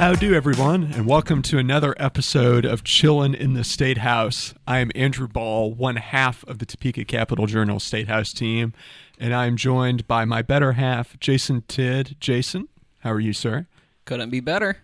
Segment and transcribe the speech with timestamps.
[0.00, 4.54] do, how do, everyone, and welcome to another episode of Chillin' in the State House.
[4.66, 8.72] I am Andrew Bahl, one half of the Topeka Capital Journal State House team,
[9.18, 12.18] and I am joined by my better half, Jason Tidd.
[12.18, 12.68] Jason,
[13.00, 13.66] how are you, sir?
[14.06, 14.78] Couldn't be better.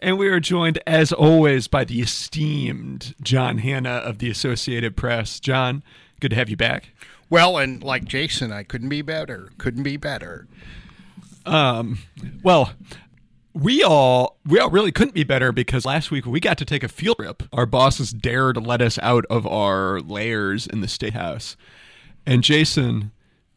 [0.00, 5.38] And we are joined, as always, by the esteemed John Hanna of the Associated Press.
[5.38, 5.84] John,
[6.18, 6.90] good to have you back.
[7.30, 9.50] Well, and like Jason, I couldn't be better.
[9.56, 10.48] Couldn't be better.
[11.46, 11.98] Um,
[12.42, 12.72] well,
[13.54, 16.82] we all we all really couldn't be better because last week we got to take
[16.82, 17.44] a field trip.
[17.52, 21.56] Our bosses dared let us out of our lairs in the state house.
[22.26, 23.12] And Jason,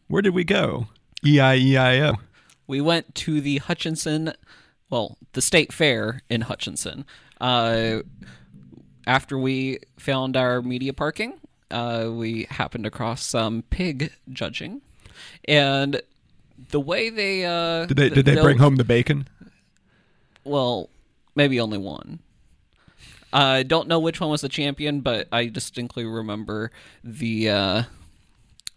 [0.08, 0.88] where did we go?
[1.26, 2.14] E I E I O.
[2.68, 4.34] We went to the Hutchinson,
[4.90, 7.06] well, the state fair in Hutchinson.
[7.42, 8.00] Uh,
[9.08, 11.40] after we found our media parking,
[11.72, 14.82] uh, we happened across some pig judging,
[15.48, 16.02] and
[16.70, 19.28] the way they uh, Did they did they bring home the bacon?
[20.48, 20.90] Well,
[21.36, 22.20] maybe only one.
[23.34, 26.72] I don't know which one was the champion, but I distinctly remember
[27.04, 27.84] the uh,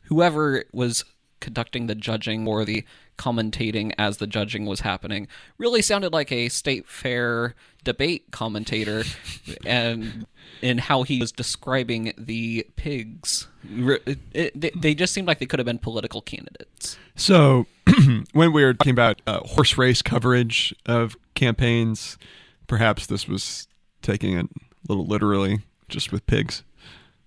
[0.04, 1.04] whoever was
[1.38, 2.84] conducting the judging or the
[3.20, 5.28] commentating as the judging was happening.
[5.58, 7.54] Really sounded like a state fair
[7.84, 9.04] debate commentator
[9.66, 10.26] and
[10.62, 13.46] in how he was describing the pigs.
[13.70, 16.96] It- they- they just seemed like they could have been political candidates.
[17.14, 17.66] So
[18.32, 22.16] when we were talking about uh, horse race coverage of campaigns,
[22.66, 23.68] perhaps this was
[24.02, 24.50] taking it a
[24.88, 26.62] little literally, just with pigs.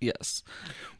[0.04, 0.44] Yes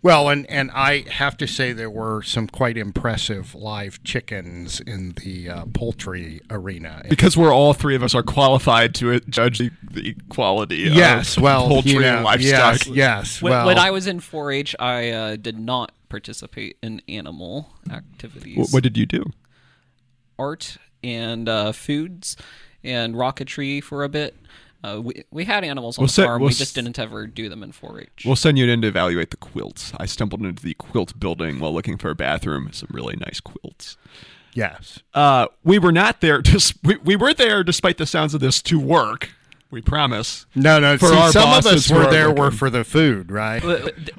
[0.02, 5.14] Well, and and I have to say there were some quite impressive live chickens in
[5.24, 7.04] the uh, poultry arena.
[7.08, 11.44] Because we're all three of us are qualified to judge the, the quality yes, of
[11.44, 12.86] well, poultry you know, and livestock.
[12.86, 13.42] Yes, yes.
[13.42, 18.70] When, well, when I was in 4-H, I uh, did not participate in animal activities,
[18.70, 19.24] Wh- What did you do?
[20.38, 22.36] art and uh, foods,
[22.84, 24.36] and rocketry for a bit.
[24.84, 26.42] Uh, we we had animals on We'll the set- farm.
[26.42, 28.24] we'll we s- just didn't ever do them in 4-H.
[28.26, 29.94] We'll send you in to evaluate the quilts.
[29.98, 32.70] I stumbled into the quilt building while looking for a bathroom.
[32.74, 33.98] Some really nice quilts.
[34.54, 35.00] yes.
[35.14, 36.42] Uh, we were not there.
[36.44, 39.30] Just we, we were there, despite the sounds of this, to work.
[39.72, 40.46] We promise.
[40.54, 40.98] No, no.
[41.00, 43.64] For see, our some of us were are there were for the food, right?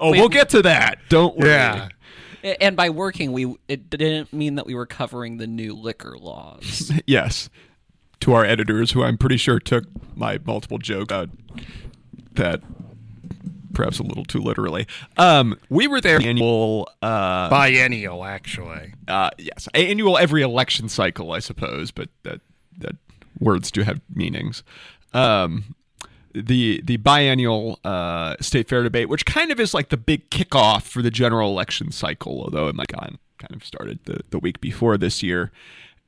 [0.00, 0.98] Oh, We- we'll get to that.
[1.10, 1.50] Don't worry.
[1.50, 1.88] yeah.
[2.60, 6.90] and by working, we it didn't mean that we were covering the new liquor laws.
[7.06, 7.48] Yes.
[8.24, 9.84] To our editors, who I'm pretty sure took
[10.16, 11.28] my multiple joke out
[12.32, 12.62] that
[13.74, 14.86] perhaps a little too literally.
[15.18, 18.94] Um, we were there annual uh, Biennial, actually.
[19.08, 22.40] uh, yes, annual every election cycle, I suppose, but that
[22.78, 22.96] that
[23.40, 24.62] words do have meanings.
[25.12, 25.74] Um,
[26.34, 30.84] the the biennial uh, state fair debate, which kind of is like the big kickoff
[30.84, 34.62] for the general election cycle, although it might gone kind of started the, the week
[34.62, 35.52] before this year,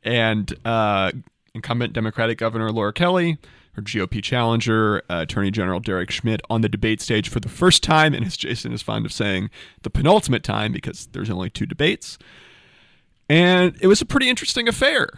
[0.02, 1.12] and uh,
[1.56, 3.38] incumbent Democratic Governor Laura Kelly.
[3.72, 7.82] Her GOP challenger, uh, Attorney General Derek Schmidt, on the debate stage for the first
[7.82, 9.50] time, and as Jason is fond of saying,
[9.82, 12.16] the penultimate time because there's only two debates
[13.28, 15.08] and it was a pretty interesting affair.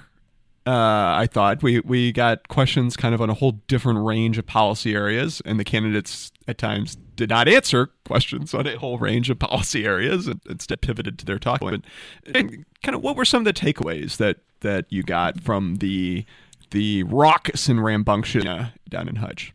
[0.67, 4.47] Uh, I thought we we got questions kind of on a whole different range of
[4.47, 9.31] policy areas, and the candidates at times did not answer questions on a whole range
[9.31, 11.63] of policy areas, and instead pivoted to their talk.
[11.63, 11.87] And,
[12.35, 16.25] and kind of what were some of the takeaways that that you got from the
[16.71, 18.45] the raucous and rambunctious
[18.89, 19.55] down in Hutch?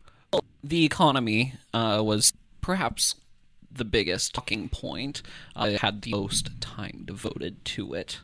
[0.64, 3.14] the economy uh, was perhaps
[3.70, 5.22] the biggest talking point.
[5.56, 8.20] It had the most time devoted to it,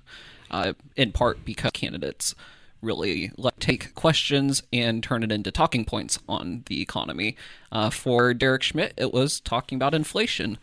[0.50, 2.34] uh, in part because candidates
[2.82, 7.36] really let take questions and turn it into talking points on the economy.
[7.70, 10.58] Uh, for Derek Schmidt, it was talking about inflation.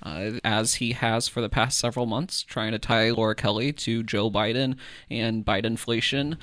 [0.00, 4.04] Uh, as he has for the past several months, trying to tie Laura Kelly to
[4.04, 4.76] Joe Biden
[5.10, 6.36] and Bidenflation.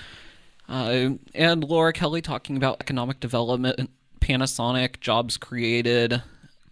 [0.68, 6.22] Uh, and Laura Kelly talking about economic development, Panasonic, jobs created,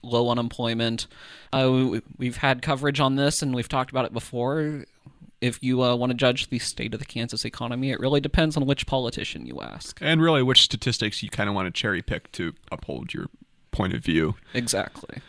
[0.01, 1.07] low unemployment.
[1.51, 4.85] Uh, we, we've had coverage on this and we've talked about it before.
[5.39, 8.55] If you uh, want to judge the state of the Kansas economy, it really depends
[8.55, 9.97] on which politician you ask.
[10.01, 13.27] And really, which statistics you kind of want to cherry pick to uphold your
[13.71, 14.35] point of view?
[14.53, 15.21] Exactly.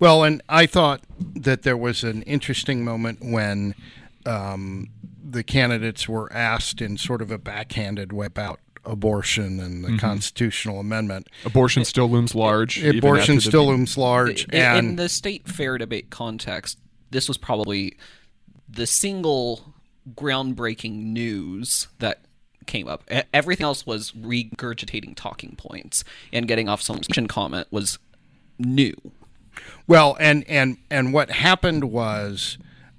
[0.00, 3.74] Well, and I thought that there was an interesting moment when
[4.26, 4.88] um,
[5.22, 10.78] the candidates were asked in sort of a backhanded way about abortion and the constitutional
[10.80, 11.28] amendment.
[11.46, 12.78] Abortion still looms large.
[12.78, 16.78] even Abortion after the- still looms large, In, and in the state fair debate context,
[17.10, 17.96] this was probably
[18.68, 19.72] the single
[20.14, 22.20] groundbreaking news that
[22.66, 23.04] came up.
[23.10, 27.98] E- Everything else was regurgitating talking points and getting off some comment was
[28.58, 28.94] new.
[29.86, 32.58] Well, and and and what happened was,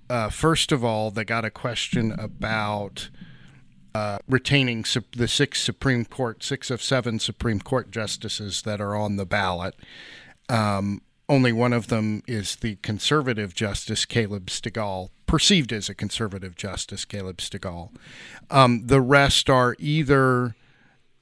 [0.09, 3.09] uh, first of all, they got a question about
[3.95, 8.95] uh, retaining sup- the six Supreme Court, six of seven Supreme Court justices that are
[8.95, 9.75] on the ballot.
[10.49, 16.55] Um, only one of them is the conservative justice, Caleb Stegall, perceived as a conservative
[16.55, 17.89] justice, Caleb Stegall.
[18.51, 20.55] Um, the rest are either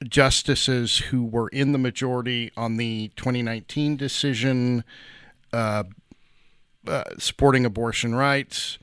[0.02, 4.84] justices who were in the majority on the 2019 decision
[5.54, 5.84] uh,
[6.86, 8.78] uh, supporting abortion rights,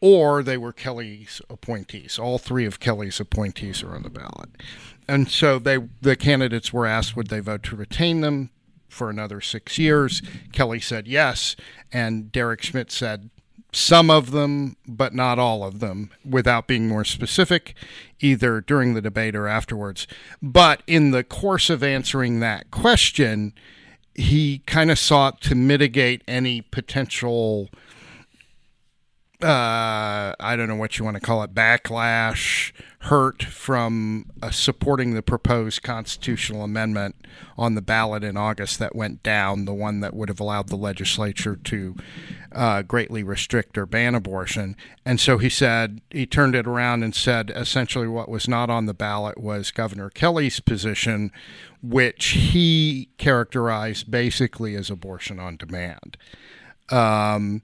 [0.00, 2.18] or they were Kelly's appointees.
[2.18, 4.50] All three of Kelly's appointees are on the ballot.
[5.08, 8.50] And so they the candidates were asked would they vote to retain them
[8.88, 10.22] for another six years.
[10.52, 11.56] Kelly said yes,
[11.92, 13.30] and Derek Schmidt said
[13.72, 17.74] some of them, but not all of them, without being more specific,
[18.20, 20.06] either during the debate or afterwards.
[20.42, 23.54] But in the course of answering that question,
[24.14, 27.70] he kind of sought to mitigate any potential
[29.42, 35.14] uh, I don't know what you want to call it, backlash, hurt from uh, supporting
[35.14, 37.16] the proposed constitutional amendment
[37.58, 40.76] on the ballot in August that went down, the one that would have allowed the
[40.76, 41.96] legislature to
[42.52, 44.76] uh, greatly restrict or ban abortion.
[45.04, 48.86] And so he said, he turned it around and said essentially what was not on
[48.86, 51.32] the ballot was Governor Kelly's position,
[51.82, 56.16] which he characterized basically as abortion on demand.
[56.90, 57.62] Um,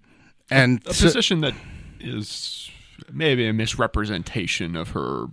[0.50, 1.54] and a position that
[2.00, 2.70] is
[3.12, 5.26] maybe a misrepresentation of her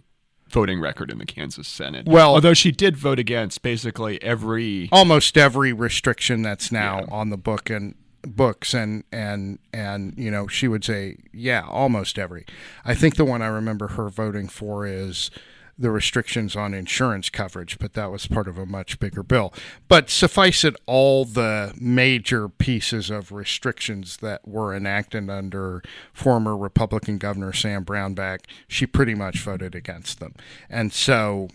[0.49, 2.05] voting record in the Kansas Senate.
[2.07, 7.05] Well- although she did vote against basically every almost every restriction that's now Yeah.
[7.13, 7.95] on the book and
[8.27, 12.43] books and and and you know she would say yeah almost every
[12.83, 15.29] i think the one i remember her voting for is
[15.77, 19.53] the restrictions on insurance coverage but that was part of a much bigger bill.
[19.87, 25.83] But suffice it all the major pieces of restrictions that were enacted under
[26.13, 30.33] former republican governor sam brownback she pretty much voted against them.
[30.69, 31.49] And so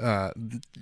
[0.00, 0.30] uh,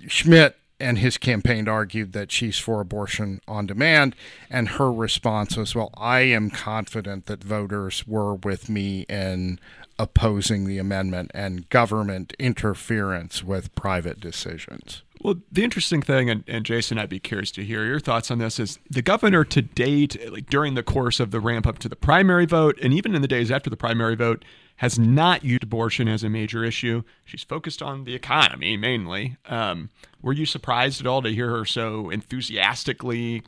[0.07, 4.15] Schmidt and his campaign argued that she's for abortion on demand,
[4.49, 9.59] and her response was, "Well, I am confident that voters were with me in
[9.97, 16.65] opposing the amendment and government interference with private decisions." Well, the interesting thing, and, and
[16.65, 20.31] Jason, I'd be curious to hear your thoughts on this, is the governor to date,
[20.31, 23.23] like during the course of the ramp up to the primary vote, and even in
[23.23, 24.45] the days after the primary vote,
[24.77, 27.01] has not used abortion as a major issue.
[27.23, 29.37] She's focused on the economy mainly.
[29.47, 29.89] Um,
[30.21, 33.43] were you surprised at all to hear her so enthusiastically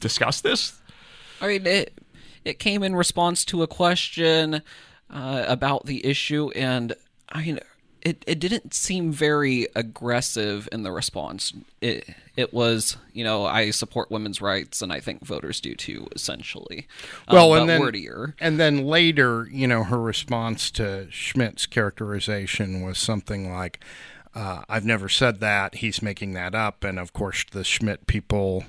[0.00, 0.80] discuss this?
[1.40, 1.94] I mean, it
[2.44, 4.62] it came in response to a question
[5.10, 6.94] uh, about the issue, and
[7.30, 7.60] I mean,
[8.02, 11.52] it, it didn't seem very aggressive in the response.
[11.80, 16.06] It it was, you know, I support women's rights, and I think voters do too.
[16.14, 16.86] Essentially,
[17.26, 18.34] Um, Well, but and then wordier.
[18.40, 23.80] and then later, you know, her response to Schmidt's characterization was something like,
[24.34, 25.76] uh, "I've never said that.
[25.76, 28.64] He's making that up." And of course, the Schmidt people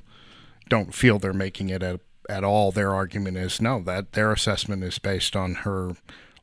[0.67, 2.71] don't feel they're making it at, at all.
[2.71, 5.91] Their argument is no, that their assessment is based on her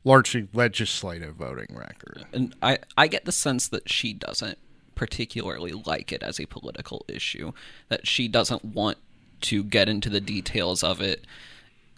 [0.07, 2.25] largely legislative voting record.
[2.33, 4.57] and I, I get the sense that she doesn't
[4.95, 7.51] particularly like it as a political issue
[7.89, 8.97] that she doesn't want
[9.41, 11.25] to get into the details of it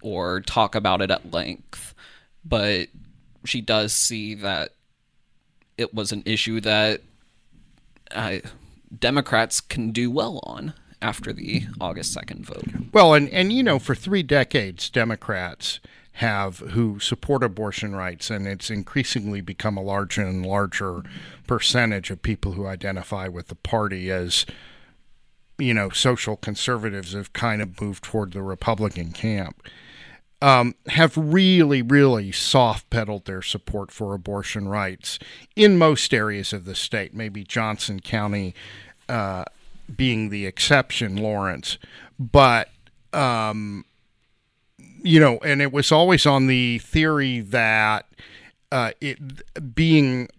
[0.01, 1.93] or talk about it at length
[2.43, 2.88] but
[3.45, 4.74] she does see that
[5.77, 7.01] it was an issue that
[8.12, 8.38] uh,
[9.00, 13.77] democrats can do well on after the august 2nd vote Well, and, and you know,
[13.79, 15.79] for three decades, Democrats
[16.19, 21.01] have who support abortion rights, and it's increasingly become a larger and larger
[21.47, 24.45] percentage of people who identify with the party as,
[25.57, 29.63] you know, social conservatives have kind of moved toward the Republican camp.
[30.41, 35.19] Um, have really, really soft pedaled their support for abortion rights
[35.55, 37.13] in most areas of the state.
[37.13, 38.53] Maybe Johnson County
[39.07, 39.45] uh,
[39.95, 41.77] being the exception, Lawrence.
[42.19, 42.69] But
[43.13, 43.85] um,
[45.03, 48.08] you know, and it was always on the theory that
[48.72, 50.29] uh, it being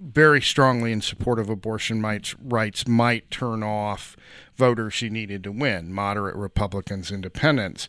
[0.00, 4.16] very strongly in support of abortion rights, rights might turn off
[4.56, 7.88] voters you needed to win, moderate Republicans, independents,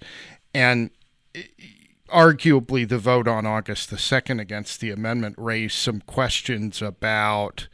[0.54, 0.90] and
[2.10, 7.68] arguably the vote on August the 2nd against the amendment raised some questions about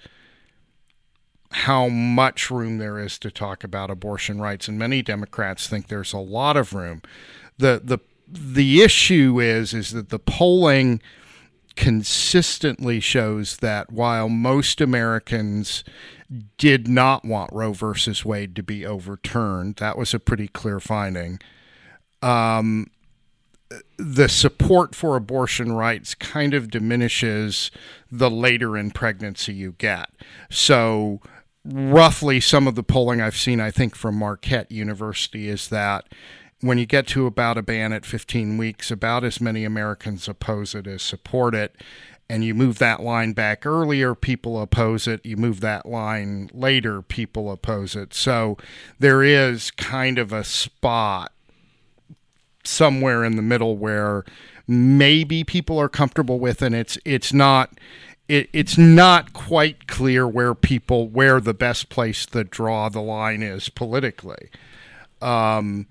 [1.51, 4.67] how much room there is to talk about abortion rights.
[4.67, 7.01] And many democrats think there's a lot of room.
[7.57, 7.99] The the
[8.31, 11.01] the issue is is that the polling
[11.75, 15.83] consistently shows that while most Americans
[16.57, 21.39] did not want Roe versus Wade to be overturned, that was a pretty clear finding.
[22.21, 22.87] Um,
[23.97, 27.71] the support for abortion rights kind of diminishes
[28.11, 30.09] the later in pregnancy you get.
[30.49, 31.21] So,
[31.63, 36.05] roughly, some of the polling I've seen, I think, from Marquette University is that
[36.61, 40.73] when you get to about a ban at 15 weeks, about as many Americans oppose
[40.73, 41.75] it as support it.
[42.29, 45.25] And you move that line back earlier, people oppose it.
[45.25, 48.13] You move that line later, people oppose it.
[48.13, 48.57] So
[48.99, 51.33] there is kind of a spot
[52.63, 54.23] somewhere in the middle where
[54.67, 57.71] maybe people are comfortable with and it's it's not
[58.27, 63.41] it, it's not quite clear where people where the best place to draw the line
[63.41, 64.49] is politically
[65.21, 65.87] um,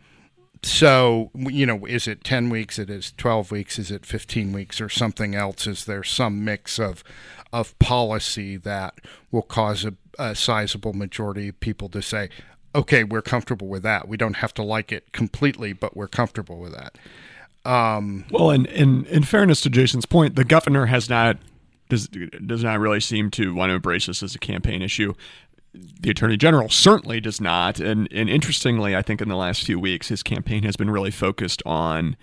[0.63, 4.81] so you know is it 10 weeks it is 12 weeks is it 15 weeks
[4.81, 7.03] or something else is there some mix of
[7.53, 8.95] of policy that
[9.31, 12.29] will cause a, a sizable majority of people to say
[12.75, 14.09] okay, we're comfortable with that.
[14.09, 16.99] We don't have to like it completely, but we're comfortable with that.
[17.71, 21.37] Um, well, and in in fairness to Jason's point, the governor has not
[21.89, 25.15] does does not really seem to want to embrace this as a campaign issue.
[25.73, 29.79] The attorney general certainly does not, and and interestingly, I think in the last few
[29.79, 32.17] weeks, his campaign has been really focused on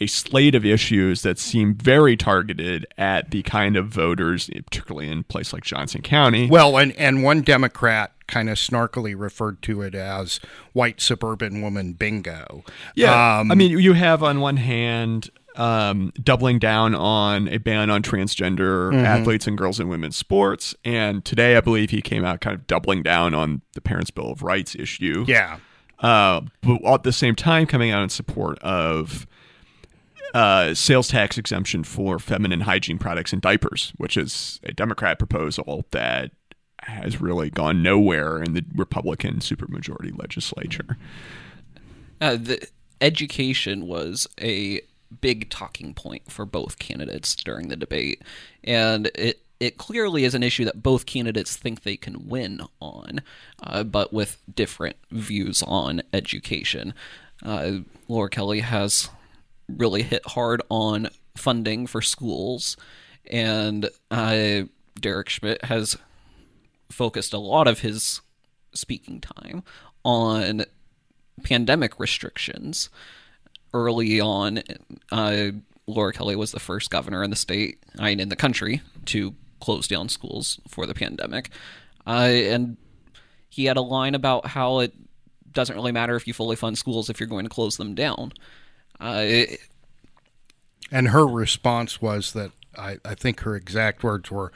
[0.00, 5.18] a slate of issues that seem very targeted at the kind of voters, particularly in
[5.18, 6.48] a place like Johnson County.
[6.48, 10.40] Well, and and one Democrat kind of snarkily referred to it as
[10.72, 12.64] white suburban woman bingo.
[12.94, 13.40] Yeah.
[13.40, 18.02] Um, I mean, you have on one hand um, doubling down on a ban on
[18.02, 19.04] transgender mm-hmm.
[19.04, 20.74] athletes and girls and women's sports.
[20.84, 24.30] And today, I believe he came out kind of doubling down on the Parents' Bill
[24.30, 25.24] of Rights issue.
[25.26, 25.58] Yeah.
[26.00, 29.26] Uh, but at the same time, coming out in support of
[30.34, 35.86] uh, sales tax exemption for feminine hygiene products and diapers, which is a Democrat proposal
[35.92, 36.32] that
[36.80, 40.98] has really gone nowhere in the Republican supermajority legislature.
[42.20, 42.66] Uh, the
[43.00, 44.80] education was a
[45.20, 48.22] big talking point for both candidates during the debate,
[48.62, 53.22] and it it clearly is an issue that both candidates think they can win on,
[53.62, 56.92] uh, but with different views on education.
[57.42, 59.08] Uh, Laura Kelly has
[59.68, 62.76] really hit hard on funding for schools,
[63.30, 64.62] and uh,
[65.00, 65.96] Derek Schmidt has
[66.90, 68.20] focused a lot of his
[68.72, 69.62] speaking time
[70.04, 70.64] on
[71.42, 72.90] pandemic restrictions.
[73.74, 74.62] Early on,
[75.12, 75.48] uh,
[75.86, 79.34] Laura Kelly was the first governor in the state, I mean, in the country, to
[79.60, 81.50] close down schools for the pandemic.
[82.06, 82.76] Uh, and
[83.48, 84.92] he had a line about how it
[85.52, 88.32] doesn't really matter if you fully fund schools if you're going to close them down.
[89.00, 89.44] Uh,
[90.90, 94.52] and her response was that I, I think her exact words were,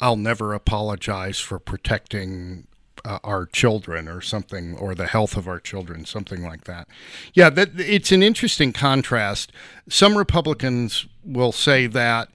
[0.00, 2.67] I'll never apologize for protecting
[3.04, 6.88] uh, our children or something, or the health of our children, something like that.
[7.34, 9.52] Yeah, that, it's an interesting contrast.
[9.88, 12.28] Some Republicans will say that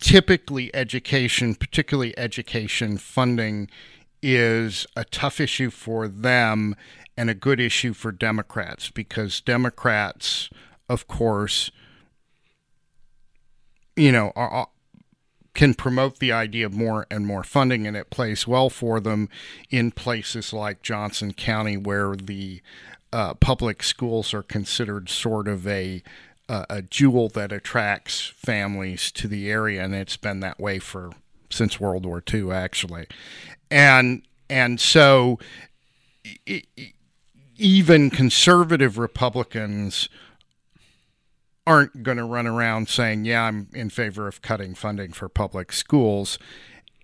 [0.00, 3.68] typically education, particularly education funding,
[4.22, 6.74] is a tough issue for them
[7.16, 10.48] and a good issue for Democrats because Democrats,
[10.88, 11.70] of course,
[13.96, 14.68] you know, are,
[15.54, 19.28] can promote the idea of more and more funding, and it plays well for them
[19.70, 22.60] in places like Johnson County, where the
[23.12, 26.02] uh, public schools are considered sort of a
[26.48, 31.10] uh, a jewel that attracts families to the area, and it's been that way for
[31.48, 33.06] since World War II, actually,
[33.70, 35.38] and and so
[36.46, 36.66] it,
[37.56, 40.08] even conservative Republicans
[41.70, 45.72] aren't going to run around saying, "Yeah, I'm in favor of cutting funding for public
[45.72, 46.36] schools,"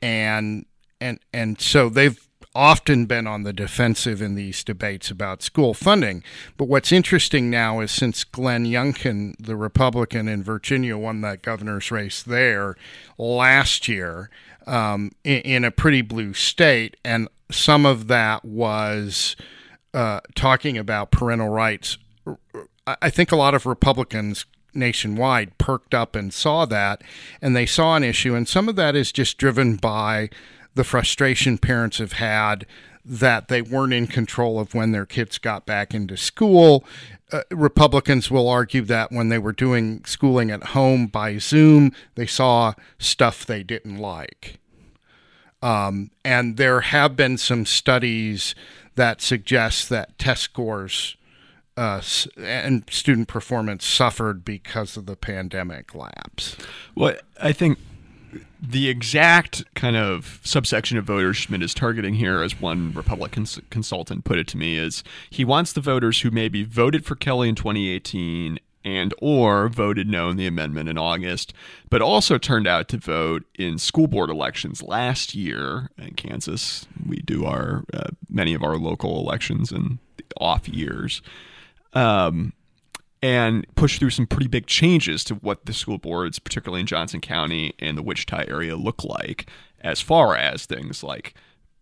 [0.03, 0.67] and
[1.01, 2.21] and and so they've
[2.53, 6.25] often been on the defensive in these debates about school funding.
[6.57, 11.93] But what's interesting now is since Glenn Youngkin, the Republican in Virginia, won that governor's
[11.93, 12.75] race there
[13.19, 14.31] last year
[14.67, 19.37] um, in, in, a pretty blue state, and some of that was
[19.95, 21.99] uh, talking about parental rights.
[22.87, 24.47] I think a lot of Republicans
[24.77, 27.03] nationwide perked up and saw that,
[27.41, 28.35] and they saw an issue.
[28.35, 30.31] And some of that is just driven by
[30.75, 32.67] the frustration parents have had
[33.05, 36.85] that they weren't in control of when their kids got back into school.
[37.33, 42.27] Uh, Republicans will argue that when they were doing schooling at home by Zoom, they
[42.27, 44.59] saw stuff they didn't like.
[45.63, 48.55] Um, and there have been some studies
[48.97, 51.17] that suggest that test scores
[51.77, 52.01] uh,
[52.39, 56.57] and student performance suffered because of the pandemic lapse.
[56.95, 57.79] Well, I think
[58.61, 64.25] the exact kind of subsection of voters Schmidt is targeting here, as one Republican consultant
[64.25, 67.55] put it to me, is he wants the voters who maybe voted for Kelly in
[67.55, 71.53] 2018 and or voted no in the amendment in August,
[71.91, 76.87] but also turned out to vote in school board elections last year in Kansas.
[77.05, 79.99] We do our uh, many of our local elections in
[80.41, 81.21] off years.
[81.93, 82.53] Um,
[83.23, 87.21] and push through some pretty big changes to what the school boards, particularly in Johnson
[87.21, 89.49] County and the Wichita area, look like
[89.81, 91.35] as far as things like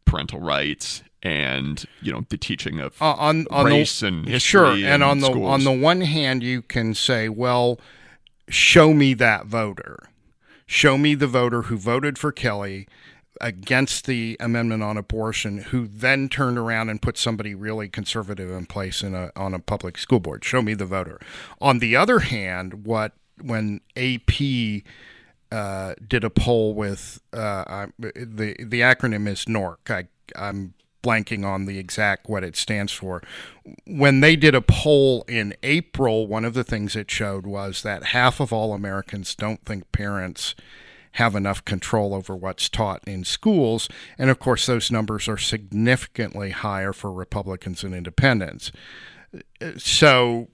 [0.04, 4.38] parental rights and you know the teaching of Uh, on on race the, and history
[4.50, 7.80] sure and in on the on the one hand you can say well
[8.48, 9.98] show me that voter.
[10.66, 12.86] Show me the voter who voted for kelly
[13.40, 18.66] against the amendment on abortion who then turned around and put somebody really conservative in
[18.66, 21.20] place in a on a public school board show me the voter
[21.60, 23.12] on the other hand what
[23.42, 24.30] when ap
[25.54, 29.88] uh, did a poll with uh, the the acronym is NORC.
[29.88, 33.22] I, I'm blanking on the exact what it stands for.
[33.86, 38.06] When they did a poll in April, one of the things it showed was that
[38.06, 40.56] half of all Americans don't think parents
[41.14, 46.50] have enough control over what's taught in schools, and of course those numbers are significantly
[46.50, 48.72] higher for Republicans and Independents.
[49.78, 50.48] So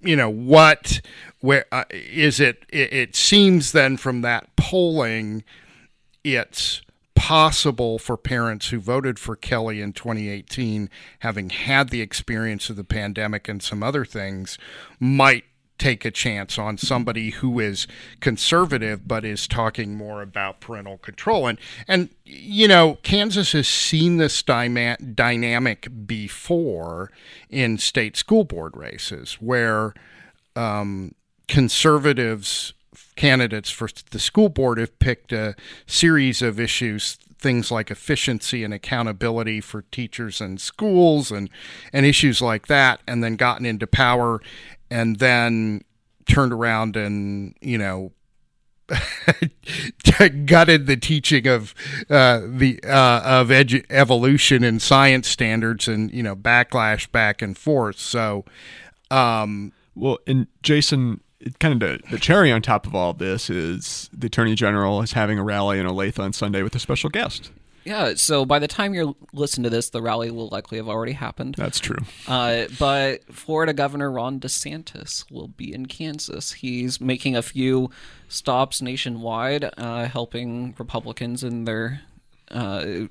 [0.00, 1.00] you know what
[1.40, 5.44] where uh, is it, it it seems then from that polling
[6.22, 6.82] it's
[7.14, 10.90] possible for parents who voted for Kelly in 2018
[11.20, 14.58] having had the experience of the pandemic and some other things
[15.00, 15.44] might
[15.78, 17.86] take a chance on somebody who is
[18.20, 21.46] conservative but is talking more about parental control.
[21.46, 27.10] And and you know Kansas has seen this dynamic before
[27.50, 29.94] in state school board races where
[30.54, 31.14] um,
[31.48, 32.72] conservatives
[33.16, 35.54] candidates for the school board have picked a
[35.86, 41.50] series of issues things like efficiency and accountability for teachers and schools and
[41.92, 44.40] and issues like that and then gotten into power
[44.90, 45.82] and then
[46.26, 48.12] turned around and you know
[50.46, 51.74] gutted the teaching of
[52.08, 57.58] uh, the uh, of edu- evolution and science standards and you know backlash back and
[57.58, 58.44] forth so
[59.10, 61.20] um, Well, and Jason,
[61.58, 65.12] kind of the, the cherry on top of all this is the Attorney General is
[65.12, 67.50] having a rally in Olathe on Sunday with a special guest.
[67.86, 71.12] Yeah, so by the time you're listening to this, the rally will likely have already
[71.12, 71.54] happened.
[71.56, 71.98] That's true.
[72.26, 76.52] Uh, but Florida Governor Ron DeSantis will be in Kansas.
[76.54, 77.90] He's making a few
[78.28, 82.00] stops nationwide, uh, helping Republicans in their
[82.50, 83.06] uh,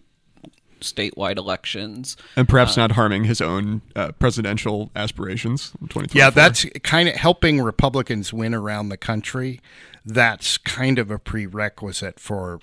[0.81, 2.17] statewide elections.
[2.35, 6.19] And perhaps not harming his own uh, presidential aspirations in 2024.
[6.19, 9.61] Yeah, that's kind of helping Republicans win around the country.
[10.05, 12.59] That's kind of a prerequisite for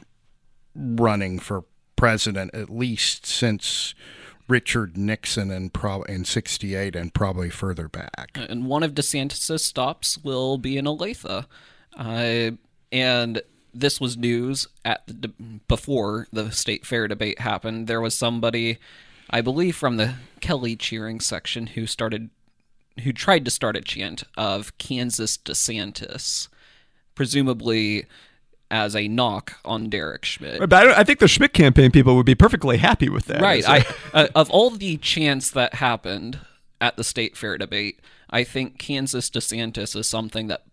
[0.74, 1.64] running for
[1.96, 3.94] president, at least since
[4.48, 8.30] Richard Nixon in, prob- in 68 and probably further back.
[8.34, 11.46] and one of DeSantis' stops will be in Olathe.
[11.96, 12.50] Uh,
[12.90, 13.42] and
[13.74, 15.28] this was news at the
[15.68, 17.86] before the state fair debate happened.
[17.86, 18.78] There was somebody,
[19.30, 22.30] I believe, from the Kelly cheering section who started,
[23.02, 26.48] who tried to start a chant of Kansas DeSantis,
[27.14, 28.04] presumably
[28.72, 30.58] as a knock on Derek Schmidt.
[30.58, 33.42] But I, I think the Schmidt campaign people would be perfectly happy with that.
[33.42, 33.58] Right.
[33.58, 36.40] It's I uh, of all the chants that happened
[36.80, 40.64] at the state fair debate, I think Kansas DeSantis is something that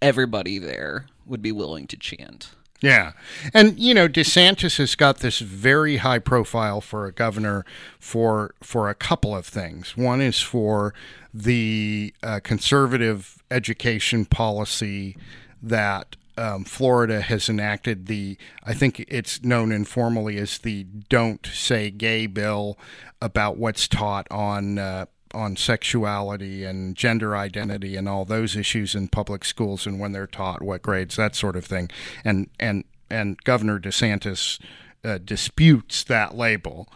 [0.00, 2.54] everybody there would be willing to chant.
[2.80, 3.12] Yeah.
[3.54, 7.66] And you know, DeSantis has got this very high profile for a governor
[8.00, 9.94] for for a couple of things.
[9.94, 10.94] One is for
[11.34, 15.16] the uh, conservative education policy
[15.62, 21.90] that um, Florida has enacted the I think it's known informally as the "Don't Say
[21.90, 22.78] Gay" bill
[23.20, 29.08] about what's taught on uh, on sexuality and gender identity and all those issues in
[29.08, 31.90] public schools and when they're taught, what grades, that sort of thing.
[32.24, 34.58] And and and Governor DeSantis
[35.04, 36.88] uh, disputes that label.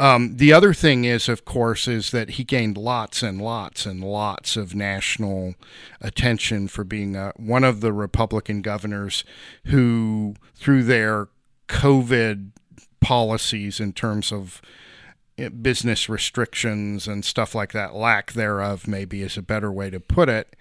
[0.00, 4.02] Um, the other thing is, of course, is that he gained lots and lots and
[4.02, 5.56] lots of national
[6.00, 9.24] attention for being uh, one of the Republican governors
[9.66, 11.28] who, through their
[11.68, 12.52] COVID
[13.02, 14.62] policies in terms of
[15.36, 20.00] eh, business restrictions and stuff like that, lack thereof, maybe is a better way to
[20.00, 20.56] put it,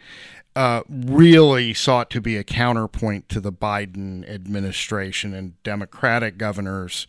[0.58, 7.08] uh, really sought to be a counterpoint to the Biden administration and Democratic governors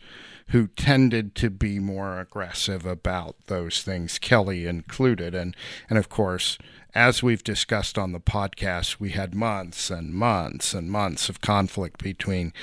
[0.51, 5.35] who tended to be more aggressive about those things, Kelly included.
[5.35, 5.55] And,
[5.89, 6.57] and of course,
[6.93, 12.03] as we've discussed on the podcast, we had months and months and months of conflict
[12.03, 12.53] between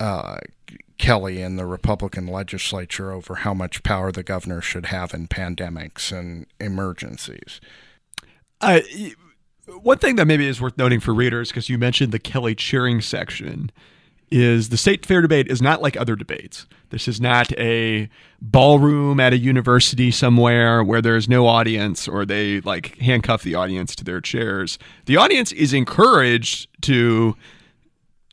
[0.00, 0.38] uh,
[0.98, 6.10] Kelly and the Republican legislature over how much power the governor should have in pandemics
[6.10, 7.60] and emergencies.
[8.60, 8.80] Uh,
[9.82, 13.00] One thing that maybe is worth noting for readers, because you mentioned the Kelly cheering
[13.02, 13.70] section,
[14.30, 16.66] is the state fair debate is not like other debates.
[16.90, 18.08] This is not a
[18.40, 23.94] ballroom at a university somewhere where there's no audience or they like handcuff the audience
[23.96, 24.78] to their chairs.
[25.06, 27.36] The audience is encouraged to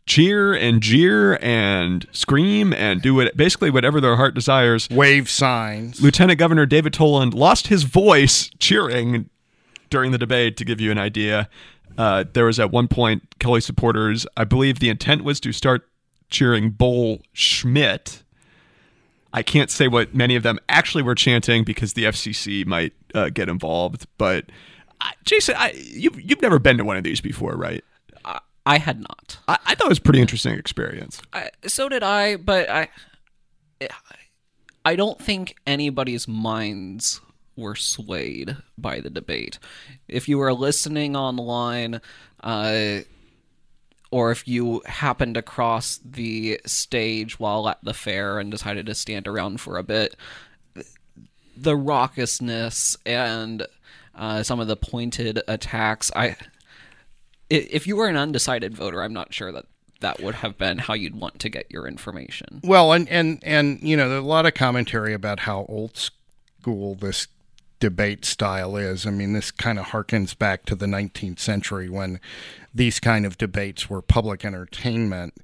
[0.06, 4.88] cheer and jeer and scream and do it basically whatever their heart desires.
[4.90, 6.02] Wave signs.
[6.02, 9.30] Lieutenant Governor David Toland lost his voice cheering
[9.90, 11.50] during the debate to give you an idea.
[11.98, 15.88] Uh, there was at one point Kelly supporters, I believe the intent was to start
[16.30, 18.24] cheering Bull Schmidt.
[19.34, 23.30] I can't say what many of them actually were chanting because the FCC might uh,
[23.30, 24.08] get involved.
[24.18, 24.46] But
[25.02, 27.84] uh, Jason, I, you've you've never been to one of these before, right?
[28.24, 29.38] I, I had not.
[29.48, 31.22] I, I thought it was a pretty interesting experience.
[31.34, 32.90] I, so did I, but I,
[34.86, 37.20] I don't think anybody's minds
[37.56, 39.60] were swayed by the debate.
[40.08, 42.02] If you were listening online,
[42.42, 43.00] uh,
[44.12, 49.28] or if you happened across the stage while at the fair and decided to stand
[49.28, 50.16] around for a bit,
[51.58, 53.66] the raucousness and
[54.14, 56.36] uh, some of the pointed attacks, I.
[57.50, 59.66] If you were an undecided voter, I'm not sure that
[60.02, 62.62] that would have been how you'd want to get your information.
[62.64, 66.96] Well, and and and you know, there's a lot of commentary about how old school
[66.96, 67.28] this
[67.86, 69.06] debate style is.
[69.06, 72.20] I mean, this kind of harkens back to the 19th century when
[72.74, 75.36] these kind of debates were public entertainment.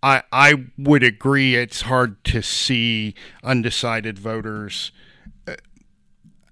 [0.00, 4.92] I I would agree it's hard to see undecided voters
[5.48, 5.56] uh,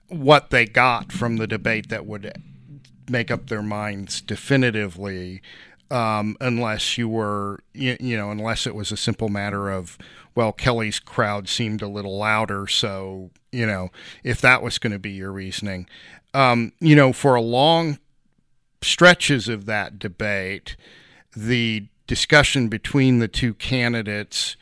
[0.09, 2.43] what they got from the debate that would
[3.09, 5.43] make up their minds definitively
[5.93, 9.97] um, unless you were you, you know unless it was a simple matter of
[10.37, 13.91] well Kelly's crowd seemed a little louder so you know
[14.23, 15.89] if that was going to be your reasoning
[16.35, 17.99] um, you know for a long
[18.83, 20.77] stretches of that debate
[21.35, 24.57] the discussion between the two candidates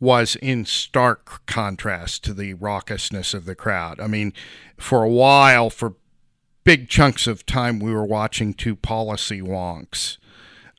[0.00, 3.98] was in stark contrast to the raucousness of the crowd.
[4.00, 4.32] I mean,
[4.76, 5.94] for a while, for
[6.62, 10.18] big chunks of time, we were watching two policy wonks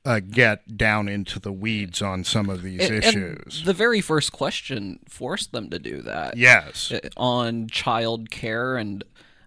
[0.06, 3.64] uh, get down into the weeds on some of these And- and issues.
[3.66, 6.38] the very first question forced them to do that.
[6.38, 6.92] yes.
[6.92, 9.04] uh, on child care and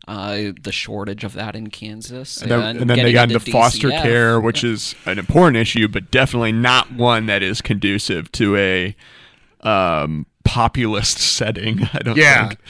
[0.09, 2.41] uh, the shortage of that in Kansas.
[2.41, 4.03] And then, and then they got into into foster DCF.
[4.03, 8.97] care, which is an important issue, but definitely not one that is conducive to a
[9.61, 11.89] um, populist setting.
[11.93, 12.49] I don't Yeah.
[12.49, 12.61] think.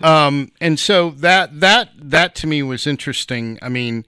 [0.00, 3.58] Um, and so that that that to me was interesting.
[3.62, 4.04] I mean,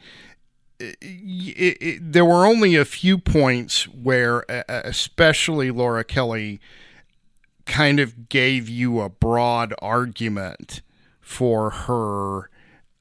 [0.81, 6.61] it, it, there were only a few points where, especially Laura Kelly,
[7.67, 10.81] kind of gave you a broad argument
[11.21, 12.51] for her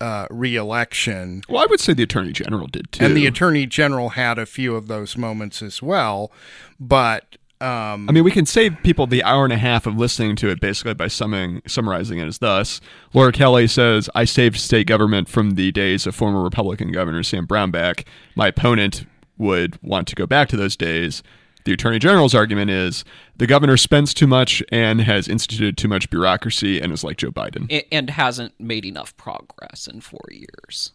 [0.01, 1.43] uh, reelection.
[1.49, 3.05] Well, I would say the attorney general did too.
[3.05, 6.31] And the attorney general had a few of those moments as well,
[6.79, 10.35] but um, I mean, we can save people the hour and a half of listening
[10.37, 12.79] to it basically by summing, summarizing it as thus.
[13.13, 17.47] Laura Kelly says, I saved state government from the days of former Republican Governor Sam
[17.47, 18.05] Brownback.
[18.35, 21.23] My opponent would want to go back to those days.
[21.65, 23.03] The Attorney General's argument is
[23.35, 27.31] the governor spends too much and has instituted too much bureaucracy and is like Joe
[27.31, 27.85] Biden.
[27.91, 30.93] And hasn't made enough progress in four years.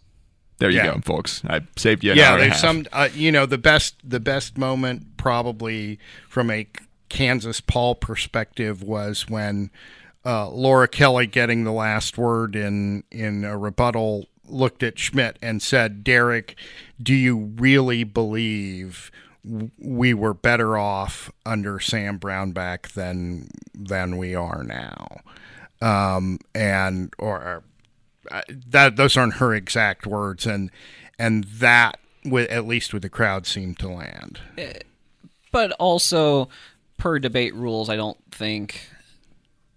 [0.62, 0.94] There you Yeah.
[0.94, 1.42] go, folks.
[1.46, 2.86] I saved you yeah, hour and a there's some.
[2.92, 5.98] Uh, you know, the best the best moment probably
[6.28, 6.68] from a
[7.08, 9.70] Kansas Paul perspective was when
[10.24, 15.60] uh, Laura Kelly getting the last word in in a rebuttal looked at Schmidt and
[15.60, 16.54] said, "Derek,
[17.02, 19.10] do you really believe?"
[19.44, 25.18] We were better off under Sam Brownback than than we are now,
[25.80, 27.64] um, and or
[28.68, 30.70] that those aren't her exact words, and
[31.18, 34.40] and that with at least with the crowd seemed to land.
[34.58, 34.72] Eh,
[35.50, 36.48] but also,
[36.98, 38.88] per debate rules, I don't think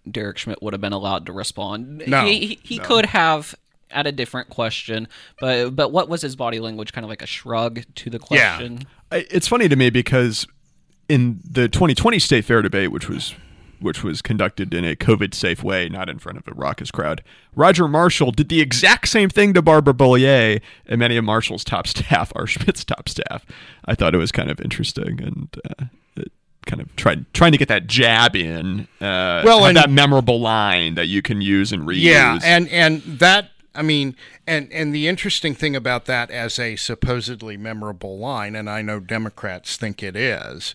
[0.10, 2.04] Derek Schmidt would have been allowed to respond.
[2.08, 3.56] No, he, he, he could have
[3.92, 5.08] at a different question,
[5.40, 6.94] but but what was his body language?
[6.94, 8.84] Kind of like a shrug to the question.
[9.12, 10.48] I- it's funny to me because
[11.10, 13.36] in the 2020 state fair debate, which was
[13.80, 17.24] which was conducted in a COVID safe way, not in front of a raucous crowd,
[17.56, 21.88] Roger Marshall did the exact same thing to Barbara Bollier and many of Marshall's top
[21.96, 23.46] staff, our Schmidt's top staff.
[23.86, 25.58] I thought it was kind of interesting and.
[25.70, 25.86] Uh,
[26.18, 26.32] it
[26.66, 30.96] Kind of trying trying to get that jab in, uh, Well, and- that memorable line
[30.96, 32.02] that you can use and reuse.
[32.02, 34.16] Yeah, and and that I mean,
[34.48, 39.00] and and the interesting thing about that as a supposedly memorable line, and I know
[39.00, 40.74] Democrats think it is,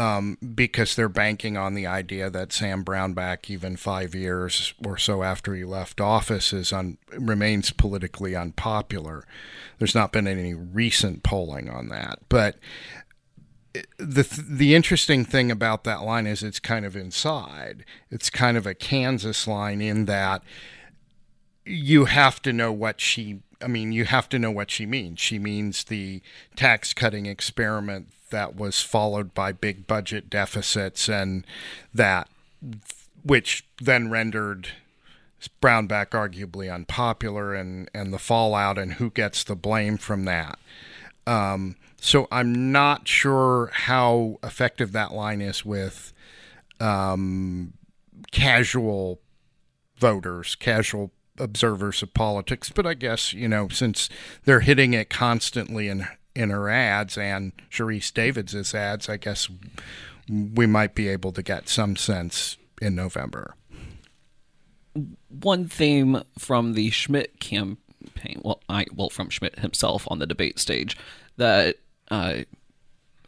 [0.00, 5.22] um, because they're banking on the idea that Sam Brownback, even five years or so
[5.22, 9.26] after he left office, is un- remains politically unpopular.
[9.78, 12.56] There's not been any recent polling on that, but
[13.98, 17.84] the the interesting thing about that line is it's kind of inside.
[18.10, 20.42] It's kind of a Kansas line in that
[21.66, 25.20] you have to know what she I mean, you have to know what she means.
[25.20, 26.22] She means the
[26.56, 31.46] tax cutting experiment that was followed by big budget deficits and
[31.92, 32.28] that
[33.22, 34.68] which then rendered
[35.62, 40.58] Brownback arguably unpopular and and the fallout and who gets the blame from that.
[41.26, 46.12] Um, so I'm not sure how effective that line is with
[46.78, 47.74] um,
[48.32, 49.20] casual
[49.96, 52.70] voters, casual observers of politics.
[52.70, 54.10] But I guess you know since
[54.44, 59.48] they're hitting it constantly in in her ads and Sharice Davids' ads, I guess
[60.28, 63.54] we might be able to get some sense in November.
[65.28, 70.58] One theme from the Schmidt campaign, well, I well from Schmidt himself on the debate
[70.58, 70.96] stage
[71.36, 71.76] that
[72.10, 72.40] uh,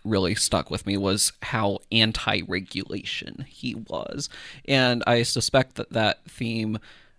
[0.04, 4.28] really stuck with me was how anti-regulation he was,
[4.66, 6.78] and I suspect that that theme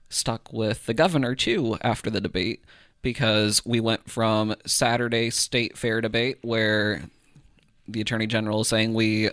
[0.10, 2.64] stuck with the governor too after the debate
[3.04, 7.04] because we went from Saturday state fair debate where
[7.88, 9.30] the attorney general is saying we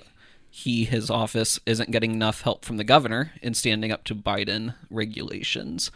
[0.50, 4.74] he his office isn't getting enough help from the governor in standing up to Biden
[4.90, 5.90] regulations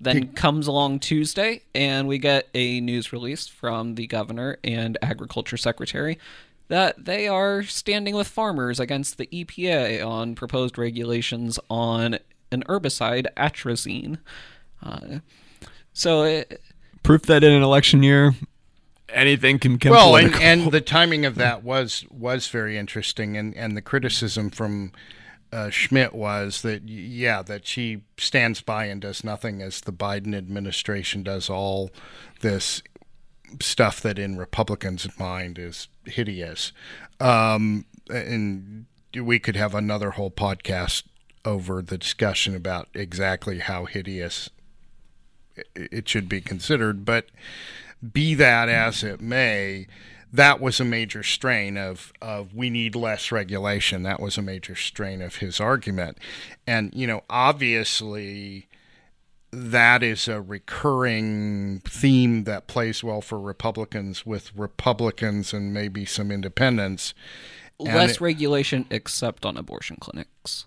[0.00, 5.58] then comes along Tuesday, and we get a news release from the governor and agriculture
[5.58, 6.18] secretary
[6.68, 12.18] that they are standing with farmers against the EPA on proposed regulations on
[12.50, 14.18] an herbicide, atrazine.
[14.82, 15.18] Uh,
[16.00, 16.62] so, it,
[17.02, 18.32] proof that in an election year,
[19.10, 19.92] anything can come.
[19.92, 24.48] Well, and, and the timing of that was was very interesting, and and the criticism
[24.48, 24.92] from
[25.52, 30.34] uh, Schmidt was that yeah that she stands by and does nothing as the Biden
[30.34, 31.90] administration does all
[32.40, 32.82] this
[33.60, 36.72] stuff that in Republicans' mind is hideous,
[37.20, 41.02] um, and we could have another whole podcast
[41.44, 44.48] over the discussion about exactly how hideous
[45.74, 47.26] it should be considered, but
[48.12, 49.86] be that as it may
[50.32, 54.02] that was a major strain of, of we need less regulation.
[54.02, 56.18] That was a major strain of his argument.
[56.66, 58.68] And, you know, obviously
[59.52, 66.30] that is a recurring theme that plays well for Republicans with Republicans and maybe some
[66.30, 67.12] independents.
[67.80, 70.66] Less it, regulation except on abortion clinics.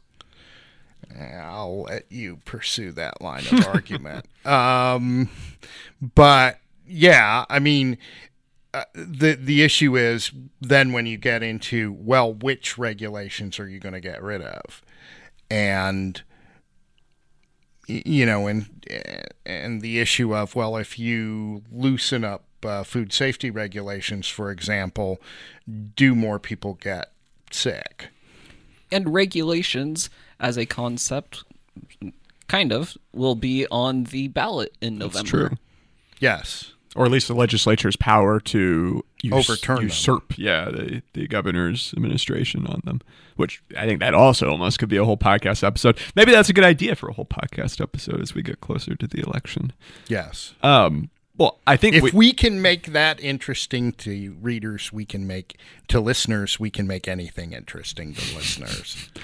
[1.20, 4.26] I'll let you pursue that line of argument.
[4.46, 5.30] Um,
[6.02, 7.98] but yeah, I mean,
[8.74, 13.80] uh, the the issue is then when you get into well, which regulations are you
[13.80, 14.82] going to get rid of,
[15.50, 16.22] and
[17.88, 18.86] you know, and
[19.46, 25.22] and the issue of well, if you loosen up uh, food safety regulations, for example,
[25.96, 27.14] do more people get
[27.50, 28.10] sick?
[28.92, 31.44] And regulations as a concept,
[32.48, 35.18] kind of, will be on the ballot in November.
[35.18, 35.58] That's true.
[36.20, 40.38] Yes or at least the legislature's power to us- overturn usurp, them.
[40.46, 43.02] yeah, the, the governor's administration on them.
[43.36, 45.98] Which I think that also almost could be a whole podcast episode.
[46.16, 49.08] Maybe that's a good idea for a whole podcast episode as we get closer to
[49.08, 49.74] the election.
[50.08, 50.54] Yes.
[50.62, 51.10] Um.
[51.36, 55.58] Well, I think if we, we can make that interesting to readers, we can make
[55.88, 59.10] to listeners, we can make anything interesting to listeners.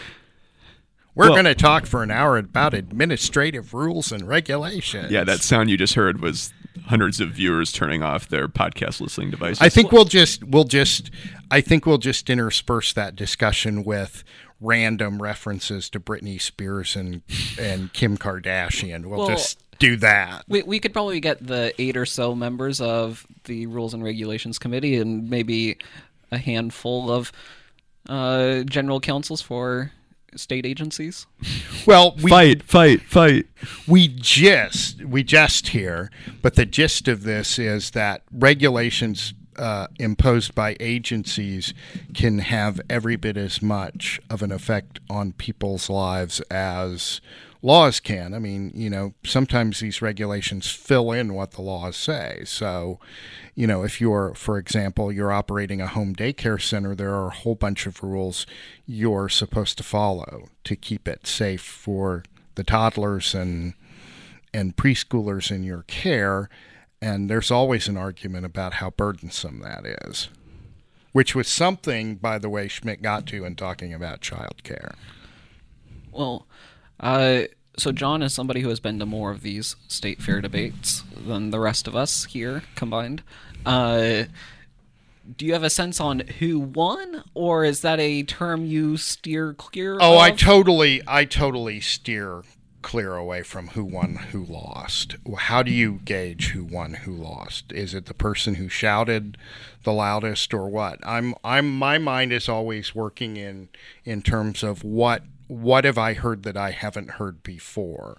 [1.19, 5.11] We're well, going to talk for an hour about administrative rules and regulations.
[5.11, 6.53] Yeah, that sound you just heard was
[6.85, 9.61] hundreds of viewers turning off their podcast listening devices.
[9.61, 11.11] I think we'll just we'll just
[11.51, 14.23] I think we'll just intersperse that discussion with
[14.61, 17.21] random references to Britney Spears and
[17.59, 19.07] and Kim Kardashian.
[19.07, 20.45] We'll, well just do that.
[20.47, 24.57] We we could probably get the eight or so members of the Rules and Regulations
[24.57, 25.79] Committee and maybe
[26.31, 27.33] a handful of
[28.07, 29.91] uh, general counsels for
[30.35, 31.25] state agencies?
[31.85, 33.47] Well, we, fight, fight, fight.
[33.87, 36.11] We just we just here,
[36.41, 41.73] but the gist of this is that regulations uh, imposed by agencies
[42.13, 47.19] can have every bit as much of an effect on people's lives as
[47.61, 48.33] laws can.
[48.33, 52.43] I mean, you know, sometimes these regulations fill in what the laws say.
[52.45, 52.99] So,
[53.53, 57.35] you know, if you're, for example, you're operating a home daycare center, there are a
[57.35, 58.45] whole bunch of rules
[58.85, 62.23] you're supposed to follow to keep it safe for
[62.55, 63.73] the toddlers and
[64.53, 66.49] and preschoolers in your care.
[67.01, 70.29] And there's always an argument about how burdensome that is.
[71.11, 74.93] which was something, by the way, Schmidt got to in talking about childcare.
[76.11, 76.47] Well,
[76.99, 77.43] uh,
[77.77, 81.51] so John is somebody who has been to more of these state fair debates than
[81.51, 83.23] the rest of us here combined.
[83.65, 84.23] Uh,
[85.37, 89.53] do you have a sense on who won, or is that a term you steer
[89.53, 89.97] clear?
[89.99, 92.43] Oh, I totally, I totally steer
[92.81, 95.15] clear away from who won, who lost.
[95.37, 97.71] How do you gauge who won, who lost?
[97.71, 99.37] Is it the person who shouted
[99.83, 100.99] the loudest, or what?
[101.03, 103.69] I'm, I'm, my mind is always working in
[104.05, 108.17] in terms of what, what have I heard that I haven't heard before?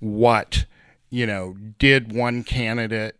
[0.00, 0.64] What,
[1.10, 3.16] you know, did one candidate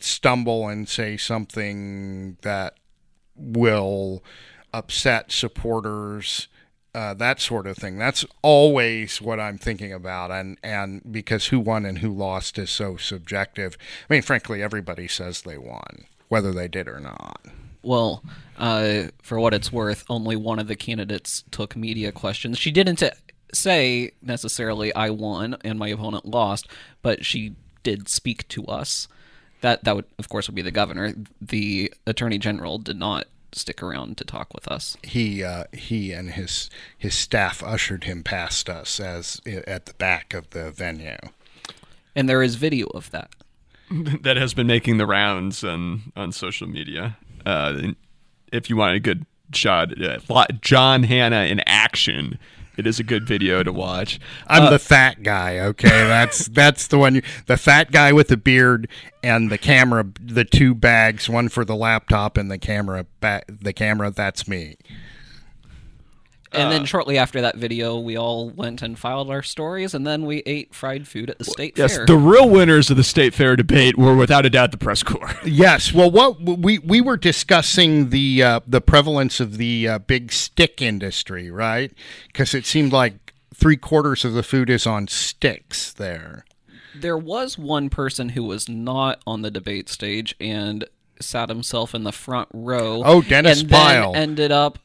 [0.00, 2.78] stumble and say something that
[3.36, 4.24] will
[4.72, 6.48] upset supporters?
[6.94, 7.98] uh, that sort of thing.
[7.98, 12.70] That's always what I'm thinking about, and and because who won and who lost is
[12.70, 13.76] so subjective.
[14.08, 17.40] I mean, frankly, everybody says they won, whether they did or not.
[17.82, 18.22] Well,
[18.58, 22.58] uh, for what it's worth, only one of the candidates took media questions.
[22.58, 23.02] She didn't
[23.52, 26.68] say necessarily I won and my opponent lost,
[27.02, 29.08] but she did speak to us.
[29.62, 31.14] That that would, of course, would be the governor.
[31.40, 34.96] The attorney general did not stick around to talk with us.
[35.02, 40.34] He uh, he and his his staff ushered him past us as at the back
[40.34, 41.18] of the venue.
[42.14, 43.30] And there is video of that.
[44.22, 47.18] that has been making the rounds on on social media.
[47.44, 47.92] Uh,
[48.52, 52.38] if you want a good shot, uh, John Hanna in action
[52.80, 54.18] it is a good video to watch.
[54.46, 55.58] I'm uh, the fat guy.
[55.58, 57.16] Okay, that's that's the one.
[57.16, 58.88] You, the fat guy with the beard
[59.22, 63.04] and the camera, the two bags, one for the laptop and the camera.
[63.20, 64.10] Ba- the camera.
[64.10, 64.76] That's me.
[66.52, 70.04] And uh, then shortly after that video, we all went and filed our stories, and
[70.04, 72.00] then we ate fried food at the state yes, fair.
[72.00, 75.02] Yes, the real winners of the state fair debate were without a doubt the press
[75.04, 75.36] corps.
[75.44, 80.32] yes, well, what we we were discussing the uh, the prevalence of the uh, big
[80.32, 81.92] stick industry, right?
[82.26, 86.44] Because it seemed like three quarters of the food is on sticks there.
[86.96, 90.84] There was one person who was not on the debate stage and
[91.20, 93.02] sat himself in the front row.
[93.04, 94.78] Oh, Dennis and Pyle ended up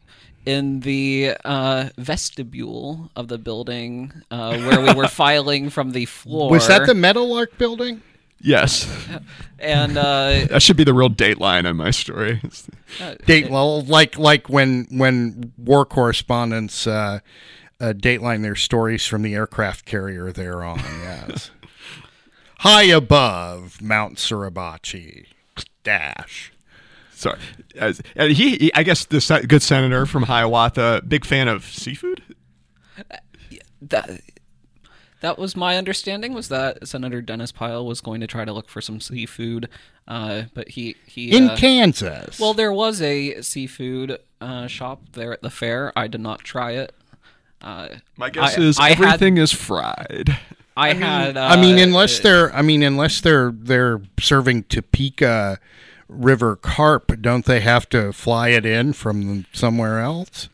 [0.46, 6.50] in the uh, vestibule of the building uh, where we were filing from the floor.
[6.52, 8.02] Was that the Meadowlark building?
[8.40, 8.88] Yes.
[9.58, 12.40] And uh, that should be the real dateline on my story.
[13.02, 17.20] Uh, Date well, like like when when war correspondents uh,
[17.80, 20.80] uh, dateline their stories from the aircraft carrier they're on.
[21.02, 21.50] Yes.
[22.60, 25.28] High above Mount Suribachi
[25.84, 26.52] dash.
[27.16, 27.40] Sorry,
[27.76, 32.22] As, and he, he, I guess, the good senator from Hiawatha, big fan of seafood.
[33.82, 34.22] That
[35.22, 36.34] that was my understanding.
[36.34, 39.70] Was that Senator Dennis Pyle was going to try to look for some seafood,
[40.08, 42.40] uh, but he he in uh, Kansas.
[42.40, 45.94] Well, there was a seafood uh, shop there at the fair.
[45.96, 46.94] I did not try it.
[47.62, 50.38] Uh, my guess I, is I everything had, is fried.
[50.78, 51.38] I, I mean, had.
[51.38, 52.54] I mean, unless uh, they're.
[52.54, 55.60] I mean, unless they're they're serving Topeka
[56.08, 60.50] river carp, don't they have to fly it in from somewhere else?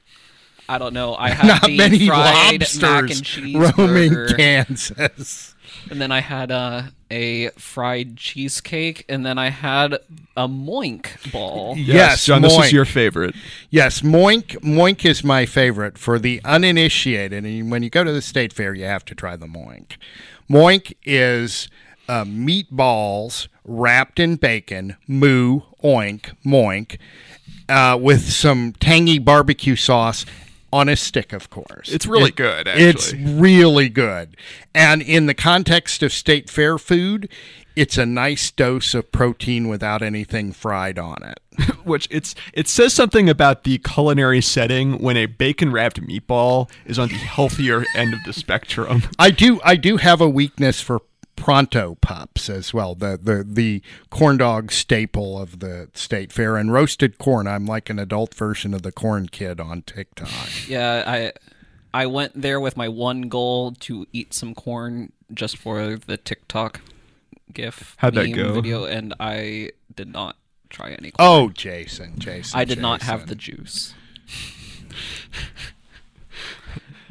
[0.70, 1.16] I don't know.
[1.16, 4.28] I had Not many fried lobsters mac and cheese roaming.
[4.38, 5.56] Kansas.
[5.90, 9.94] And then I had uh, a fried cheesecake, and then I had
[10.38, 11.76] a moink ball.
[11.76, 12.44] Yes, yes John, moink.
[12.58, 13.36] this is your favorite.
[13.70, 14.58] Yes, moink.
[14.60, 17.44] Moink is my favorite for the uninitiated.
[17.46, 19.94] And when you go to the state fair, you have to try the moink.
[20.50, 21.68] Moink is
[22.12, 26.98] uh, meatballs wrapped in bacon, moo, oink, moink,
[27.70, 30.26] uh, with some tangy barbecue sauce
[30.74, 31.90] on a stick, of course.
[31.90, 32.90] It's really it, good, actually.
[32.90, 34.36] It's really good.
[34.76, 37.30] And in the context of state fair food,
[37.78, 41.40] it's a nice dose of protein without anything fried on it.
[41.86, 47.00] Which it's it says something about the culinary setting when a bacon wrapped meatball is
[47.00, 49.04] on the healthier end of the spectrum.
[49.18, 51.02] I do I do have a weakness for
[51.42, 56.72] pronto pups as well the the the corn dog staple of the state fair and
[56.72, 60.30] roasted corn i'm like an adult version of the corn kid on tiktok
[60.68, 61.32] yeah i
[61.96, 66.80] i went there with my one goal to eat some corn just for the tiktok
[67.52, 70.36] gif how'd that go video and i did not
[70.70, 71.28] try any corn.
[71.28, 72.82] oh jason jason i did jason.
[72.84, 73.96] not have the juice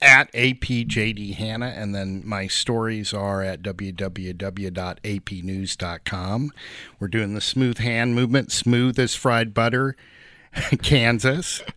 [0.01, 6.53] At APJD Hanna, and then my stories are at www.apnews.com.
[6.99, 9.95] We're doing the smooth hand movement, smooth as fried butter,
[10.83, 11.63] Kansas.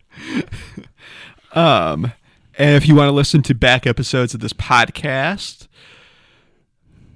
[1.52, 2.12] Um,
[2.58, 5.68] and if you want to listen to back episodes of this podcast,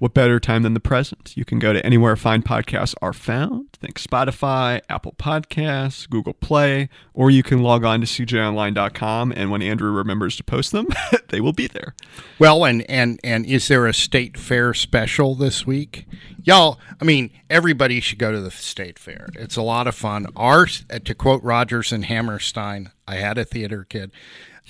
[0.01, 1.37] what better time than the present?
[1.37, 3.73] You can go to anywhere fine podcasts are found.
[3.73, 9.31] Think Spotify, Apple Podcasts, Google Play, or you can log on to cjonline.com.
[9.35, 10.87] And when Andrew remembers to post them,
[11.29, 11.93] they will be there.
[12.39, 16.07] Well, and and and is there a state fair special this week?
[16.41, 19.29] Y'all, I mean, everybody should go to the state fair.
[19.35, 20.25] It's a lot of fun.
[20.35, 24.11] Our, uh, to quote Rodgers and Hammerstein, I had a theater kid.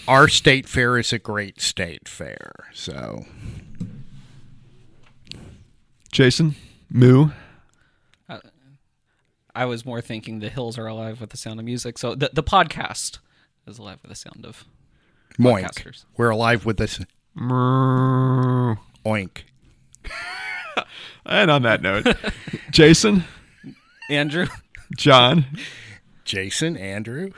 [0.10, 2.52] Our state fair is a great state fair.
[2.74, 3.24] So,
[6.12, 6.56] Jason,
[6.90, 7.30] Moo,
[9.54, 11.98] I was more thinking the hills are alive with the sound of music.
[11.98, 13.20] So the, the podcast
[13.68, 14.64] is alive with the sound of
[15.38, 15.64] moink.
[15.64, 16.06] Podcasters.
[16.16, 17.00] We're alive with this
[17.36, 18.76] Moo.
[19.06, 19.44] oink.
[21.24, 22.08] And on that note,
[22.72, 23.26] Jason,
[24.10, 24.48] Andrew.
[24.98, 25.46] John,
[26.26, 27.30] Jason, Andrew.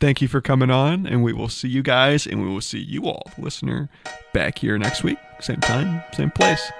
[0.00, 1.06] thank you for coming on.
[1.06, 3.90] And we will see you guys and we will see you all, listener,
[4.32, 5.18] back here next week.
[5.40, 6.72] Same time, same place.